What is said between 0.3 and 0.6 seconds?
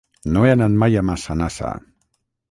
No he